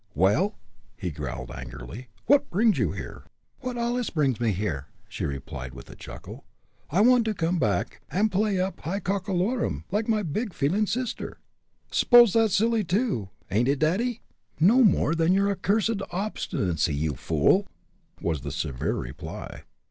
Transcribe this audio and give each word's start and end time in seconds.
"Well!" 0.15 0.57
he 0.97 1.11
growled, 1.11 1.51
angrily, 1.51 2.07
"what 2.25 2.49
brings 2.49 2.79
you 2.79 2.91
here?" 2.93 3.27
"What 3.59 3.77
allus 3.77 4.09
brings 4.09 4.39
me?" 4.39 4.51
she 5.07 5.25
replied, 5.25 5.75
with 5.75 5.91
a 5.91 5.95
chuckle. 5.95 6.43
"I 6.89 7.01
want 7.01 7.23
to 7.25 7.35
come 7.35 7.59
back 7.59 8.01
and 8.09 8.31
play 8.31 8.59
up 8.59 8.79
high 8.79 8.99
cockolorum, 8.99 9.83
like 9.91 10.07
my 10.07 10.23
big 10.23 10.55
feelin' 10.55 10.87
sister. 10.87 11.37
S'pose 11.91 12.33
that's 12.33 12.55
silly, 12.55 12.83
too, 12.83 13.29
ain't 13.51 13.67
it, 13.69 13.77
daddy?" 13.77 14.21
"No 14.59 14.83
more 14.83 15.13
so 15.13 15.17
than 15.17 15.33
your 15.33 15.51
accursed 15.51 16.01
obstinacy, 16.09 16.95
you 16.95 17.13
fool!" 17.13 17.67
was 18.19 18.41
the 18.41 18.51
severe 18.51 18.95
reply. 18.95 19.65